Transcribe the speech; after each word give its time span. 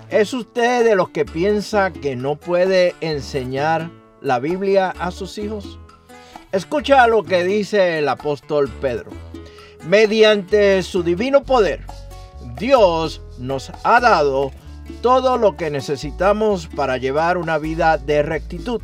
¿Es 0.09 0.33
usted 0.33 0.83
de 0.83 0.95
los 0.95 1.09
que 1.09 1.25
piensa 1.25 1.93
que 1.93 2.15
no 2.15 2.37
puede 2.37 2.95
enseñar 3.01 3.91
la 4.19 4.39
Biblia 4.39 4.95
a 4.97 5.11
sus 5.11 5.37
hijos? 5.37 5.77
Escucha 6.51 7.05
lo 7.05 7.21
que 7.21 7.43
dice 7.43 7.99
el 7.99 8.09
apóstol 8.09 8.67
Pedro. 8.81 9.11
Mediante 9.87 10.81
su 10.81 11.03
divino 11.03 11.43
poder, 11.43 11.85
Dios 12.57 13.21
nos 13.37 13.71
ha 13.83 13.99
dado 13.99 14.51
todo 15.03 15.37
lo 15.37 15.55
que 15.55 15.69
necesitamos 15.69 16.65
para 16.65 16.97
llevar 16.97 17.37
una 17.37 17.59
vida 17.59 17.99
de 17.99 18.23
rectitud 18.23 18.81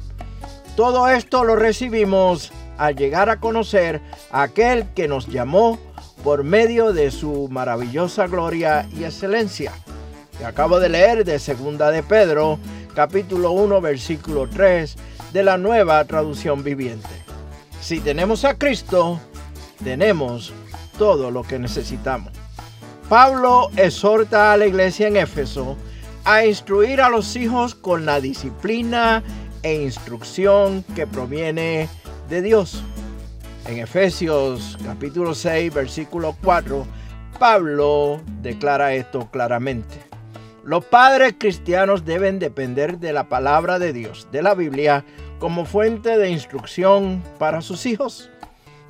todo 0.79 1.09
esto 1.09 1.43
lo 1.43 1.57
recibimos 1.57 2.53
al 2.77 2.95
llegar 2.95 3.29
a 3.29 3.41
conocer 3.41 3.99
a 4.31 4.43
aquel 4.43 4.85
que 4.93 5.09
nos 5.09 5.27
llamó 5.27 5.77
por 6.23 6.45
medio 6.45 6.93
de 6.93 7.11
su 7.11 7.49
maravillosa 7.51 8.27
gloria 8.27 8.87
y 8.97 9.03
excelencia. 9.03 9.73
Acabo 10.45 10.79
de 10.79 10.87
leer 10.87 11.25
de 11.25 11.37
Segunda 11.37 11.91
de 11.91 12.01
Pedro, 12.01 12.59
capítulo 12.95 13.51
1, 13.51 13.81
versículo 13.81 14.47
3 14.47 14.95
de 15.33 15.43
la 15.43 15.57
nueva 15.57 16.01
traducción 16.05 16.63
viviente. 16.63 17.09
Si 17.81 17.99
tenemos 17.99 18.45
a 18.45 18.57
Cristo, 18.57 19.19
tenemos 19.83 20.53
todo 20.97 21.29
lo 21.29 21.43
que 21.43 21.59
necesitamos. 21.59 22.31
Pablo 23.09 23.69
exhorta 23.75 24.53
a 24.53 24.55
la 24.55 24.65
iglesia 24.65 25.09
en 25.09 25.17
Éfeso 25.17 25.75
a 26.23 26.45
instruir 26.45 27.01
a 27.01 27.09
los 27.09 27.35
hijos 27.35 27.75
con 27.75 28.05
la 28.05 28.21
disciplina 28.21 29.25
e 29.63 29.81
instrucción 29.83 30.83
que 30.95 31.07
proviene 31.07 31.89
de 32.29 32.41
Dios. 32.41 32.83
En 33.67 33.79
Efesios 33.79 34.77
capítulo 34.83 35.35
6, 35.35 35.73
versículo 35.73 36.35
4, 36.43 36.85
Pablo 37.37 38.21
declara 38.41 38.93
esto 38.93 39.29
claramente. 39.31 39.95
Los 40.63 40.85
padres 40.85 41.35
cristianos 41.37 42.05
deben 42.05 42.39
depender 42.39 42.99
de 42.99 43.13
la 43.13 43.29
palabra 43.29 43.79
de 43.79 43.93
Dios, 43.93 44.27
de 44.31 44.41
la 44.41 44.53
Biblia, 44.53 45.05
como 45.39 45.65
fuente 45.65 46.17
de 46.17 46.29
instrucción 46.29 47.23
para 47.37 47.61
sus 47.61 47.85
hijos. 47.85 48.29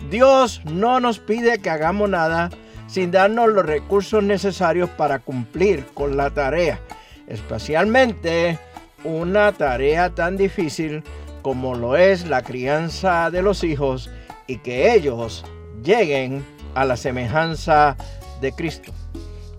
Dios 0.10 0.62
no 0.66 1.00
nos 1.00 1.20
pide 1.20 1.60
que 1.60 1.70
hagamos 1.70 2.10
nada 2.10 2.50
sin 2.88 3.12
darnos 3.12 3.50
los 3.50 3.66
recursos 3.66 4.24
necesarios 4.24 4.90
para 4.90 5.20
cumplir 5.20 5.86
con 5.94 6.18
la 6.18 6.32
tarea, 6.32 6.80
especialmente 7.28 8.58
una 9.04 9.52
tarea 9.52 10.10
tan 10.10 10.38
difícil 10.38 11.04
como 11.42 11.76
lo 11.76 11.96
es 11.96 12.28
la 12.28 12.42
crianza 12.42 13.30
de 13.32 13.42
los 13.42 13.64
hijos 13.64 14.10
y 14.48 14.58
que 14.58 14.94
ellos 14.94 15.46
lleguen 15.84 16.46
a 16.76 16.86
la 16.86 16.98
semejanza 16.98 17.96
de 18.42 18.52
Cristo. 18.52 18.92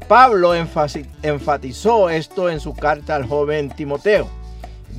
Pablo 0.08 0.54
enfatizó 0.54 2.10
esto 2.10 2.50
en 2.50 2.60
su 2.60 2.74
carta 2.74 3.14
al 3.14 3.26
joven 3.26 3.70
Timoteo. 3.70 4.28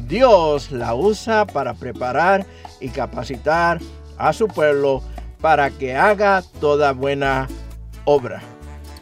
Dios 0.07 0.71
la 0.71 0.95
usa 0.95 1.45
para 1.45 1.73
preparar 1.73 2.45
y 2.79 2.89
capacitar 2.89 3.79
a 4.17 4.33
su 4.33 4.47
pueblo 4.47 5.03
para 5.41 5.69
que 5.69 5.95
haga 5.95 6.43
toda 6.59 6.93
buena 6.93 7.47
obra. 8.05 8.41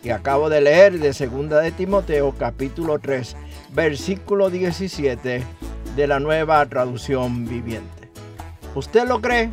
Y 0.03 0.11
acabo 0.11 0.49
de 0.49 0.61
leer 0.61 0.99
de 0.99 1.11
2 1.11 1.49
de 1.49 1.71
Timoteo 1.71 2.33
capítulo 2.37 2.99
3 2.99 3.35
versículo 3.73 4.49
17 4.49 5.43
de 5.95 6.07
la 6.07 6.19
nueva 6.19 6.65
traducción 6.67 7.45
viviente. 7.45 8.09
¿Usted 8.75 9.07
lo 9.07 9.19
cree? 9.19 9.49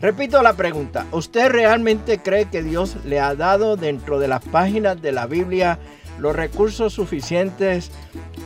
Repito 0.00 0.42
la 0.42 0.54
pregunta, 0.54 1.06
¿usted 1.12 1.50
realmente 1.50 2.18
cree 2.18 2.46
que 2.46 2.62
Dios 2.62 2.96
le 3.04 3.20
ha 3.20 3.34
dado 3.34 3.76
dentro 3.76 4.18
de 4.18 4.28
las 4.28 4.42
páginas 4.42 5.02
de 5.02 5.12
la 5.12 5.26
Biblia 5.26 5.78
los 6.18 6.34
recursos 6.34 6.94
suficientes 6.94 7.90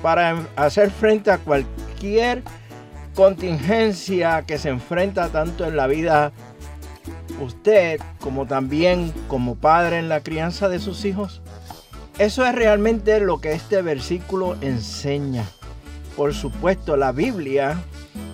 para 0.02 0.46
hacer 0.56 0.90
frente 0.90 1.30
a 1.30 1.38
cualquier 1.38 2.42
contingencia 3.14 4.42
que 4.42 4.58
se 4.58 4.70
enfrenta 4.70 5.28
tanto 5.28 5.64
en 5.64 5.76
la 5.76 5.86
vida 5.86 6.32
usted 7.40 8.00
como 8.20 8.46
también 8.46 9.12
como 9.28 9.54
padre 9.56 9.98
en 9.98 10.08
la 10.08 10.20
crianza 10.20 10.68
de 10.68 10.78
sus 10.78 11.04
hijos? 11.04 11.42
Eso 12.18 12.46
es 12.46 12.54
realmente 12.54 13.18
lo 13.20 13.40
que 13.40 13.52
este 13.52 13.82
versículo 13.82 14.56
enseña. 14.60 15.44
Por 16.16 16.32
supuesto, 16.32 16.96
la 16.96 17.10
Biblia 17.10 17.82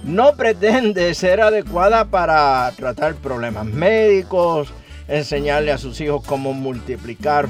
no 0.05 0.35
pretende 0.35 1.15
ser 1.15 1.41
adecuada 1.41 2.05
para 2.05 2.71
tratar 2.77 3.15
problemas 3.15 3.65
médicos, 3.65 4.73
enseñarle 5.09 5.73
a 5.73 5.79
sus 5.79 6.01
hijos 6.01 6.23
cómo 6.27 6.53
multiplicar 6.53 7.49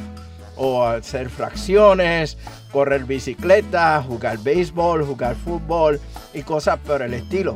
o 0.57 0.85
hacer 0.85 1.31
fracciones, 1.31 2.39
correr 2.71 3.05
bicicleta, 3.05 4.03
jugar 4.03 4.39
béisbol, 4.39 5.05
jugar 5.05 5.35
fútbol 5.35 6.01
y 6.33 6.43
cosas 6.43 6.79
por 6.79 7.03
el 7.03 7.15
estilo. 7.15 7.55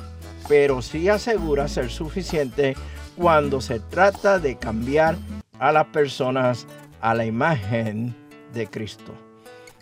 Pero 0.49 0.82
sí 0.82 1.09
asegura 1.09 1.69
ser 1.69 1.91
suficiente 1.91 2.75
cuando 3.16 3.60
se 3.60 3.80
trata 3.80 4.38
de 4.38 4.56
cambiar 4.56 5.16
a 5.58 5.72
las 5.72 5.87
personas 5.87 6.66
a 7.00 7.14
la 7.14 7.25
imagen 7.25 8.14
de 8.52 8.66
Cristo. 8.66 9.12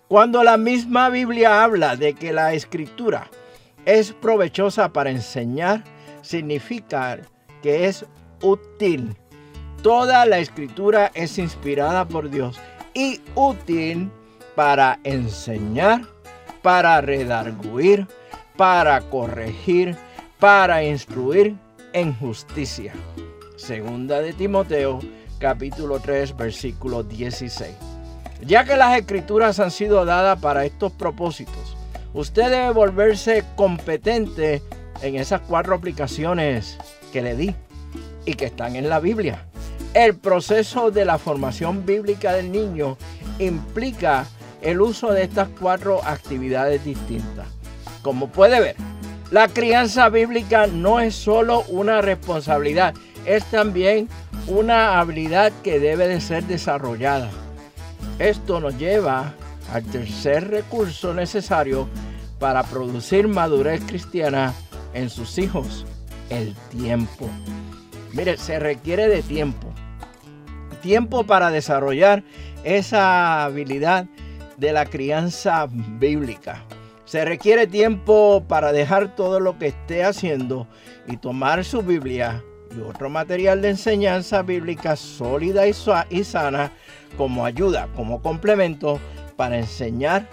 Cuando 0.09 0.43
la 0.43 0.57
misma 0.57 1.09
Biblia 1.09 1.63
habla 1.63 1.97
de 1.97 2.15
que 2.15 2.33
la 2.33 2.53
escritura 2.53 3.31
es 3.87 4.13
provechosa 4.13 4.93
para 4.93 5.11
enseñar, 5.11 5.85
significa 6.21 7.19
que 7.63 7.87
es 7.87 8.05
útil. 8.43 9.17
Toda 9.83 10.27
la 10.27 10.39
escritura 10.39 11.11
es 11.15 11.39
inspirada 11.39 12.07
por 12.07 12.31
Dios 12.31 12.61
y 12.95 13.21
útil 13.35 14.11
para 14.55 15.01
enseñar, 15.05 16.03
para 16.61 17.01
redarguir, 17.01 18.07
para 18.57 19.01
corregir, 19.01 19.97
para 20.39 20.85
instruir 20.85 21.57
en 21.93 22.15
justicia. 22.15 22.93
Segunda 23.57 24.21
de 24.21 24.33
Timoteo, 24.33 25.01
capítulo 25.39 26.01
3, 26.01 26.37
versículo 26.37 27.03
16. 27.03 27.71
Ya 28.47 28.65
que 28.65 28.77
las 28.77 28.97
escrituras 28.99 29.61
han 29.61 29.71
sido 29.71 30.05
dadas 30.05 30.41
para 30.41 30.65
estos 30.65 30.93
propósitos, 30.93 31.77
usted 32.13 32.51
debe 32.51 32.71
volverse 32.73 33.45
competente 33.57 34.63
en 35.01 35.17
esas 35.17 35.41
cuatro 35.43 35.75
aplicaciones 35.75 36.79
que 37.13 37.23
le 37.23 37.37
di 37.37 37.55
y 38.25 38.35
que 38.35 38.47
están 38.47 38.77
en 38.77 38.89
la 38.89 39.01
Biblia. 39.01 39.47
El 39.95 40.17
proceso 40.17 40.91
de 40.91 41.05
la 41.05 41.19
formación 41.19 41.85
bíblica 41.85 42.33
del 42.33 42.51
niño 42.51 42.97
implica 43.39 44.27
el 44.63 44.81
uso 44.81 45.13
de 45.13 45.25
estas 45.25 45.49
cuatro 45.61 46.01
actividades 46.05 46.85
distintas. 46.85 47.47
Como 48.03 48.29
puede 48.29 48.61
ver, 48.61 48.77
la 49.33 49.49
crianza 49.49 50.11
bíblica 50.11 50.67
no 50.67 51.01
es 51.01 51.15
solo 51.15 51.63
una 51.69 52.03
responsabilidad, 52.03 52.95
es 53.25 53.43
también 53.47 54.07
una 54.47 55.01
habilidad 55.01 55.51
que 55.65 55.81
debe 55.81 56.07
de 56.07 56.21
ser 56.21 56.45
desarrollada. 56.45 57.31
Esto 58.19 58.61
nos 58.61 58.77
lleva 58.77 59.33
al 59.73 59.85
tercer 59.85 60.51
recurso 60.51 61.15
necesario 61.15 61.89
para 62.39 62.63
producir 62.63 63.27
madurez 63.27 63.81
cristiana 63.87 64.53
en 64.93 65.09
sus 65.09 65.39
hijos, 65.39 65.87
el 66.29 66.55
tiempo. 66.71 67.27
Mire, 68.13 68.37
se 68.37 68.59
requiere 68.59 69.09
de 69.09 69.23
tiempo. 69.23 69.73
Tiempo 70.83 71.25
para 71.25 71.51
desarrollar 71.51 72.23
esa 72.65 73.45
habilidad 73.45 74.05
de 74.59 74.73
la 74.75 74.85
crianza 74.85 75.67
bíblica. 75.71 76.63
Se 77.05 77.25
requiere 77.25 77.67
tiempo 77.67 78.45
para 78.47 78.73
dejar 78.73 79.17
todo 79.17 79.41
lo 79.41 79.59
que 79.59 79.69
esté 79.69 80.05
haciendo 80.05 80.69
y 81.09 81.17
tomar 81.17 81.65
su 81.65 81.83
Biblia 81.83 82.43
y 82.77 82.81
otro 82.81 83.11
material 83.11 83.61
de 83.61 83.71
enseñanza 83.71 84.43
bíblica 84.43 84.97
sólida 84.97 85.67
y 85.67 86.25
sana 86.25 86.73
como 87.17 87.45
ayuda, 87.45 87.89
como 87.97 88.23
complemento 88.23 89.01
para 89.37 89.59
enseñar, 89.59 90.29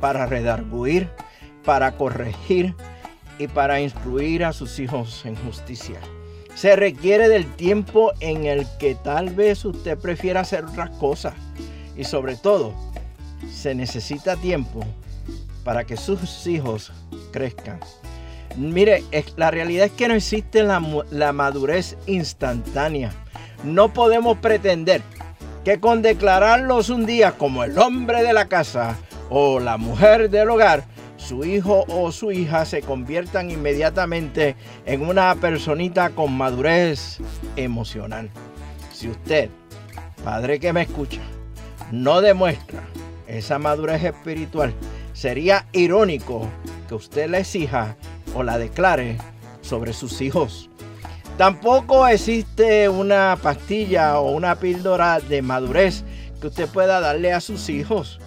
para 0.00 0.26
redarguir, 0.26 1.08
para 1.64 1.96
corregir 1.96 2.74
y 3.38 3.48
para 3.48 3.80
instruir 3.80 4.44
a 4.44 4.52
sus 4.52 4.78
hijos 4.78 5.24
en 5.24 5.34
justicia. 5.36 5.98
Se 6.54 6.76
requiere 6.76 7.28
del 7.28 7.50
tiempo 7.56 8.12
en 8.20 8.44
el 8.44 8.66
que 8.78 8.94
tal 8.94 9.30
vez 9.30 9.64
usted 9.64 9.98
prefiera 9.98 10.40
hacer 10.40 10.64
otras 10.64 10.90
cosas. 10.90 11.34
Y 11.96 12.04
sobre 12.04 12.36
todo, 12.36 12.74
se 13.50 13.74
necesita 13.74 14.36
tiempo 14.36 14.84
para 15.64 15.84
que 15.84 15.96
sus 15.96 16.46
hijos 16.46 16.92
crezcan. 17.32 17.80
Mire, 18.56 19.02
la 19.36 19.50
realidad 19.50 19.86
es 19.86 19.92
que 19.92 20.06
no 20.06 20.14
existe 20.14 20.62
la, 20.62 20.80
la 21.10 21.32
madurez 21.32 21.96
instantánea. 22.06 23.12
No 23.64 23.92
podemos 23.92 24.38
pretender 24.38 25.02
que 25.64 25.80
con 25.80 26.02
declararlos 26.02 26.90
un 26.90 27.06
día 27.06 27.32
como 27.32 27.64
el 27.64 27.78
hombre 27.78 28.22
de 28.22 28.32
la 28.32 28.46
casa 28.46 28.96
o 29.30 29.58
la 29.58 29.78
mujer 29.78 30.30
del 30.30 30.50
hogar, 30.50 30.84
su 31.16 31.44
hijo 31.44 31.84
o 31.88 32.12
su 32.12 32.32
hija 32.32 32.66
se 32.66 32.82
conviertan 32.82 33.50
inmediatamente 33.50 34.56
en 34.84 35.08
una 35.08 35.34
personita 35.36 36.10
con 36.10 36.36
madurez 36.36 37.18
emocional. 37.56 38.30
Si 38.92 39.08
usted, 39.08 39.48
padre 40.22 40.60
que 40.60 40.72
me 40.72 40.82
escucha, 40.82 41.22
no 41.90 42.20
demuestra 42.20 42.82
esa 43.26 43.58
madurez 43.58 44.04
espiritual, 44.04 44.74
sería 45.14 45.66
irónico 45.72 46.46
que 46.86 46.94
usted 46.94 47.30
la 47.30 47.38
exija 47.38 47.96
o 48.34 48.42
la 48.42 48.58
declare 48.58 49.16
sobre 49.62 49.94
sus 49.94 50.20
hijos. 50.20 50.68
Tampoco 51.38 52.06
existe 52.06 52.88
una 52.88 53.38
pastilla 53.42 54.20
o 54.20 54.32
una 54.32 54.56
píldora 54.56 55.18
de 55.20 55.40
madurez 55.40 56.04
que 56.40 56.48
usted 56.48 56.68
pueda 56.68 57.00
darle 57.00 57.32
a 57.32 57.40
sus 57.40 57.70
hijos. 57.70 58.20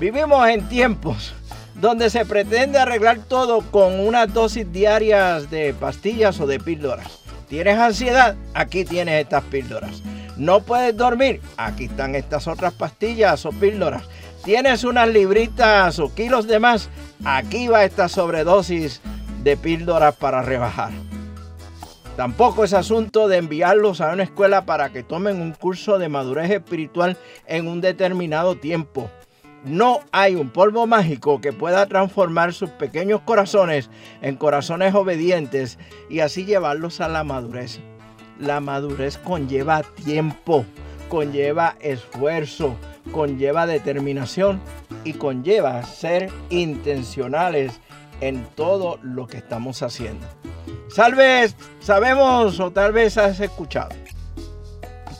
Vivimos 0.00 0.48
en 0.48 0.66
tiempos 0.68 1.34
donde 1.74 2.10
se 2.10 2.24
pretende 2.24 2.78
arreglar 2.78 3.18
todo 3.28 3.60
con 3.60 4.00
unas 4.00 4.32
dosis 4.32 4.72
diarias 4.72 5.50
de 5.50 5.74
pastillas 5.74 6.40
o 6.40 6.46
de 6.46 6.58
píldoras. 6.58 7.20
¿Tienes 7.48 7.78
ansiedad? 7.78 8.36
Aquí 8.54 8.84
tienes 8.84 9.22
estas 9.22 9.44
píldoras. 9.44 10.02
¿No 10.36 10.60
puedes 10.60 10.96
dormir? 10.96 11.40
Aquí 11.56 11.84
están 11.84 12.14
estas 12.14 12.46
otras 12.46 12.72
pastillas 12.74 13.46
o 13.46 13.50
píldoras. 13.50 14.02
¿Tienes 14.48 14.82
unas 14.84 15.06
libritas 15.10 15.98
o 15.98 16.14
kilos 16.14 16.46
de 16.46 16.58
más? 16.58 16.88
Aquí 17.22 17.68
va 17.68 17.84
esta 17.84 18.08
sobredosis 18.08 19.02
de 19.42 19.58
píldoras 19.58 20.16
para 20.16 20.40
rebajar. 20.40 20.90
Tampoco 22.16 22.64
es 22.64 22.72
asunto 22.72 23.28
de 23.28 23.36
enviarlos 23.36 24.00
a 24.00 24.10
una 24.10 24.22
escuela 24.22 24.64
para 24.64 24.90
que 24.90 25.02
tomen 25.02 25.42
un 25.42 25.52
curso 25.52 25.98
de 25.98 26.08
madurez 26.08 26.50
espiritual 26.50 27.18
en 27.46 27.68
un 27.68 27.82
determinado 27.82 28.54
tiempo. 28.54 29.10
No 29.64 30.00
hay 30.12 30.34
un 30.34 30.48
polvo 30.48 30.86
mágico 30.86 31.42
que 31.42 31.52
pueda 31.52 31.84
transformar 31.84 32.54
sus 32.54 32.70
pequeños 32.70 33.20
corazones 33.26 33.90
en 34.22 34.36
corazones 34.36 34.94
obedientes 34.94 35.78
y 36.08 36.20
así 36.20 36.46
llevarlos 36.46 37.02
a 37.02 37.08
la 37.08 37.22
madurez. 37.22 37.80
La 38.38 38.60
madurez 38.60 39.18
conlleva 39.18 39.82
tiempo, 39.82 40.64
conlleva 41.10 41.76
esfuerzo, 41.80 42.78
conlleva 43.12 43.66
determinación 43.66 44.60
y 45.04 45.14
conlleva 45.14 45.82
ser 45.82 46.30
intencionales 46.50 47.80
en 48.20 48.44
todo 48.54 48.98
lo 49.02 49.26
que 49.26 49.38
estamos 49.38 49.82
haciendo. 49.82 50.26
Tal 50.94 51.14
sabemos 51.80 52.58
o 52.58 52.72
tal 52.72 52.92
vez 52.92 53.18
has 53.18 53.38
escuchado 53.40 53.90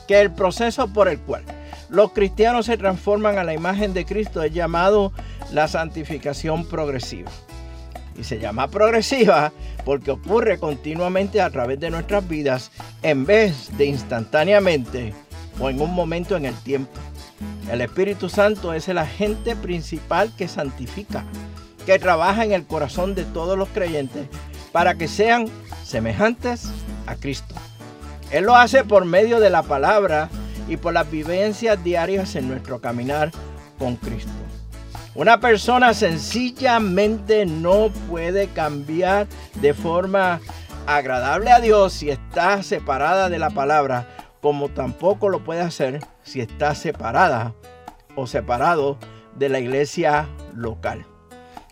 que 0.07 0.19
el 0.19 0.31
proceso 0.31 0.91
por 0.91 1.07
el 1.07 1.19
cual 1.19 1.43
los 1.89 2.11
cristianos 2.11 2.67
se 2.67 2.77
transforman 2.77 3.37
a 3.37 3.43
la 3.43 3.53
imagen 3.53 3.93
de 3.93 4.05
Cristo 4.05 4.43
es 4.43 4.53
llamado 4.53 5.11
la 5.51 5.67
santificación 5.67 6.65
progresiva. 6.65 7.31
Y 8.17 8.23
se 8.23 8.39
llama 8.39 8.67
progresiva 8.67 9.51
porque 9.85 10.11
ocurre 10.11 10.59
continuamente 10.59 11.41
a 11.41 11.49
través 11.49 11.79
de 11.79 11.89
nuestras 11.89 12.27
vidas 12.27 12.71
en 13.01 13.25
vez 13.25 13.75
de 13.77 13.85
instantáneamente 13.85 15.13
o 15.59 15.69
en 15.69 15.81
un 15.81 15.93
momento 15.93 16.35
en 16.35 16.45
el 16.45 16.55
tiempo. 16.55 16.91
El 17.71 17.81
Espíritu 17.81 18.29
Santo 18.29 18.73
es 18.73 18.87
el 18.87 18.97
agente 18.97 19.55
principal 19.55 20.31
que 20.37 20.47
santifica, 20.47 21.23
que 21.85 21.99
trabaja 21.99 22.43
en 22.43 22.51
el 22.51 22.65
corazón 22.65 23.15
de 23.15 23.25
todos 23.25 23.57
los 23.57 23.69
creyentes 23.69 24.27
para 24.71 24.95
que 24.95 25.07
sean 25.07 25.47
semejantes 25.83 26.69
a 27.05 27.15
Cristo. 27.15 27.55
Él 28.31 28.45
lo 28.45 28.55
hace 28.55 28.83
por 28.83 29.05
medio 29.05 29.39
de 29.39 29.49
la 29.49 29.63
palabra 29.63 30.29
y 30.67 30.77
por 30.77 30.93
las 30.93 31.09
vivencias 31.09 31.83
diarias 31.83 32.35
en 32.35 32.47
nuestro 32.47 32.79
caminar 32.79 33.31
con 33.77 33.95
Cristo. 33.95 34.31
Una 35.15 35.39
persona 35.39 35.93
sencillamente 35.93 37.45
no 37.45 37.89
puede 38.09 38.47
cambiar 38.47 39.27
de 39.55 39.73
forma 39.73 40.39
agradable 40.85 41.51
a 41.51 41.59
Dios 41.59 41.93
si 41.93 42.09
está 42.09 42.61
separada 42.63 43.29
de 43.29 43.39
la 43.39 43.49
palabra, 43.49 44.07
como 44.41 44.69
tampoco 44.69 45.29
lo 45.29 45.43
puede 45.43 45.61
hacer 45.61 45.99
si 46.29 46.41
está 46.41 46.75
separada 46.75 47.55
o 48.15 48.27
separado 48.27 48.97
de 49.35 49.49
la 49.49 49.59
iglesia 49.59 50.27
local. 50.53 51.03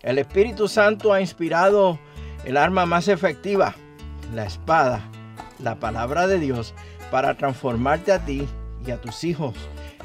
El 0.02 0.18
Espíritu 0.18 0.66
Santo 0.66 1.12
ha 1.12 1.20
inspirado 1.20 1.98
el 2.44 2.56
arma 2.56 2.84
más 2.84 3.06
efectiva, 3.06 3.76
la 4.34 4.44
espada, 4.44 5.02
la 5.60 5.76
palabra 5.76 6.26
de 6.26 6.40
Dios, 6.40 6.74
para 7.12 7.36
transformarte 7.36 8.10
a 8.10 8.24
ti 8.24 8.48
y 8.84 8.90
a 8.90 9.00
tus 9.00 9.22
hijos. 9.22 9.54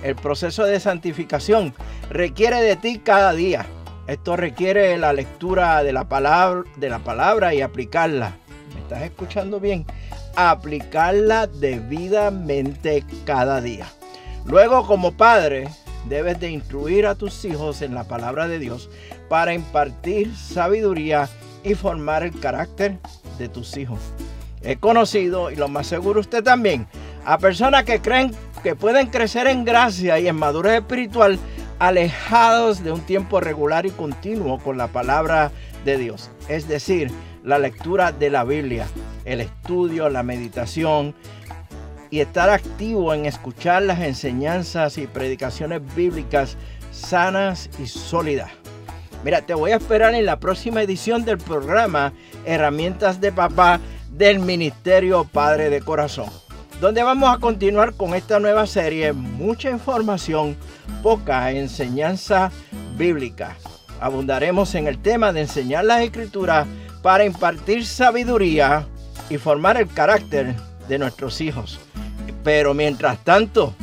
El 0.04 0.16
proceso 0.16 0.66
de 0.66 0.80
santificación 0.80 1.74
requiere 2.10 2.62
de 2.62 2.76
ti 2.76 3.00
cada 3.00 3.34
día. 3.34 3.66
Esto 4.06 4.36
requiere 4.36 4.98
la 4.98 5.14
lectura 5.14 5.82
de 5.82 5.94
la 5.94 6.08
palabra, 6.10 6.64
de 6.76 6.90
la 6.90 7.00
palabra 7.00 7.56
y 7.56 7.62
aplicarla. 7.62 8.34
¿Me 8.76 8.82
estás 8.82 9.02
escuchando 9.02 9.60
bien? 9.60 9.86
Aplicarla 10.36 11.48
debidamente 11.48 13.04
cada 13.26 13.62
día. 13.62 13.88
Luego, 14.46 14.86
como 14.86 15.14
padre, 15.14 15.70
debes 16.10 16.40
de 16.40 16.52
instruir 16.52 17.06
a 17.06 17.16
tus 17.16 17.46
hijos 17.46 17.82
en 17.82 17.96
la 17.96 18.04
palabra 18.04 18.48
de 18.48 18.60
Dios 18.60 18.90
para 19.30 19.54
impartir 19.54 20.36
sabiduría 20.36 21.30
y 21.64 21.76
formar 21.76 22.24
el 22.24 22.38
carácter 22.40 22.98
de 23.38 23.48
tus 23.48 23.78
hijos. 23.78 24.00
He 24.62 24.78
conocido, 24.78 25.50
y 25.52 25.56
lo 25.56 25.68
más 25.68 25.88
seguro 25.88 26.20
usted 26.20 26.44
también, 26.44 26.88
a 27.26 27.38
personas 27.38 27.84
que 27.84 28.02
creen 28.02 28.32
que 28.64 28.76
pueden 28.76 29.08
crecer 29.08 29.48
en 29.48 29.66
gracia 29.66 30.20
y 30.20 30.28
en 30.28 30.36
madurez 30.36 30.80
espiritual 30.82 31.40
alejados 31.80 32.84
de 32.84 32.92
un 32.92 33.02
tiempo 33.02 33.40
regular 33.40 33.86
y 33.86 33.92
continuo 33.92 34.60
con 34.60 34.78
la 34.78 34.88
palabra 34.88 35.52
de 35.84 35.98
Dios. 35.98 36.32
Es 36.48 36.68
decir, 36.68 37.12
la 37.44 37.60
lectura 37.60 38.14
de 38.14 38.30
la 38.30 38.46
Biblia, 38.46 38.88
el 39.26 39.42
estudio, 39.42 40.10
la 40.10 40.24
meditación 40.24 41.14
y 42.14 42.22
estar 42.22 42.52
activo 42.52 43.12
en 43.16 43.26
escuchar 43.26 43.82
las 43.82 44.00
enseñanzas 44.02 45.00
y 45.00 45.08
predicaciones 45.08 45.82
bíblicas 45.96 46.58
sanas 46.92 47.72
y 47.80 47.88
sólidas. 47.88 48.52
Mira, 49.24 49.42
te 49.42 49.56
voy 49.56 49.72
a 49.72 49.78
esperar 49.78 50.14
en 50.14 50.28
la 50.28 50.40
próxima 50.40 50.84
edición 50.84 51.26
del 51.26 51.40
programa 51.40 52.14
Herramientas 52.46 53.20
de 53.20 53.32
Papá 53.32 53.80
del 54.12 54.38
Ministerio 54.38 55.24
Padre 55.24 55.72
de 55.72 55.82
Corazón, 55.82 56.30
donde 56.80 57.02
vamos 57.02 57.36
a 57.36 57.40
continuar 57.40 57.96
con 57.96 58.14
esta 58.14 58.40
nueva 58.40 58.68
serie, 58.68 59.12
mucha 59.12 59.72
información, 59.72 60.56
poca 61.02 61.50
enseñanza 61.50 62.52
bíblica. 62.96 63.58
Abundaremos 64.00 64.76
en 64.76 64.86
el 64.86 65.02
tema 65.02 65.34
de 65.34 65.42
enseñar 65.42 65.86
las 65.86 66.02
escrituras 66.02 66.68
para 67.02 67.26
impartir 67.26 67.88
sabiduría 67.88 68.86
y 69.32 69.40
formar 69.40 69.78
el 69.78 69.88
carácter 69.88 70.54
de 70.88 71.00
nuestros 71.00 71.42
hijos. 71.42 71.80
Pero 72.44 72.74
mientras 72.74 73.24
tanto, 73.24 73.76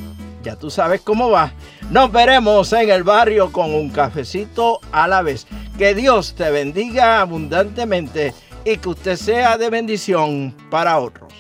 ya 0.43 0.57
tú 0.57 0.71
sabes 0.71 1.01
cómo 1.01 1.31
va. 1.31 1.53
Nos 1.91 2.13
veremos 2.13 2.73
en 2.73 2.91
el 2.91 3.03
barrio 3.03 3.53
con 3.53 3.75
un 3.75 3.91
cafecito 3.91 4.81
a 4.93 5.09
la 5.09 5.23
vez. 5.23 5.47
Que 5.79 5.95
Dios 5.95 6.35
te 6.35 6.51
bendiga 6.51 7.21
abundantemente 7.21 8.35
y 8.65 8.77
que 8.77 8.89
usted 8.89 9.17
sea 9.17 9.57
de 9.57 9.71
bendición 9.71 10.55
para 10.71 10.99
otros. 10.99 11.33